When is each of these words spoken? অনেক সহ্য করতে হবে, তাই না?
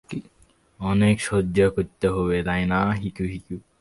অনেক 0.79 1.15
সহ্য 1.21 1.57
করতে 1.75 2.07
হবে, 2.07 2.37
তাই 2.43 2.63
না? 2.65 2.79